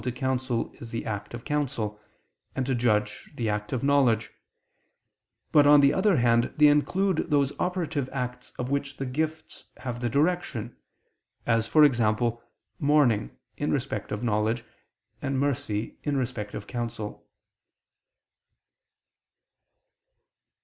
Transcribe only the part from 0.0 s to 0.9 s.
to counsel is